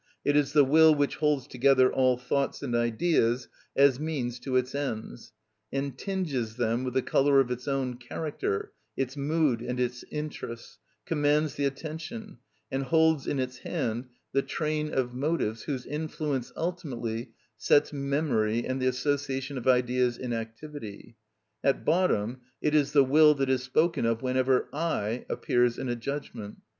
It 0.25 0.35
is 0.35 0.53
the 0.53 0.63
will 0.65 0.95
which 0.95 1.17
holds 1.17 1.45
together 1.45 1.93
all 1.93 2.17
thoughts 2.17 2.63
and 2.63 2.73
ideas 2.75 3.47
as 3.75 3.99
means 3.99 4.39
to 4.39 4.55
its 4.55 4.73
ends, 4.73 5.31
and 5.71 5.95
tinges 5.95 6.55
them 6.55 6.83
with 6.83 6.95
the 6.95 7.03
colour 7.03 7.39
of 7.39 7.51
its 7.51 7.67
own 7.67 7.97
character, 7.97 8.71
its 8.97 9.15
mood, 9.15 9.61
and 9.61 9.79
its 9.79 10.03
interests, 10.09 10.79
commands 11.05 11.53
the 11.53 11.65
attention, 11.65 12.39
and 12.71 12.85
holds 12.85 13.27
in 13.27 13.37
its 13.37 13.59
hand 13.59 14.05
the 14.31 14.41
train 14.41 14.91
of 14.91 15.13
motives 15.13 15.65
whose 15.65 15.85
influence 15.85 16.51
ultimately 16.57 17.33
sets 17.57 17.93
memory 17.93 18.65
and 18.65 18.81
the 18.81 18.87
association 18.87 19.55
of 19.55 19.67
ideas 19.67 20.17
in 20.17 20.33
activity; 20.33 21.15
at 21.63 21.85
bottom 21.85 22.41
it 22.59 22.73
is 22.73 22.93
the 22.93 23.03
will 23.05 23.35
that 23.35 23.51
is 23.51 23.61
spoken 23.61 24.07
of 24.07 24.23
whenever 24.23 24.67
"I" 24.73 25.27
appears 25.29 25.77
in 25.77 25.89
a 25.89 25.95
judgment. 25.95 26.57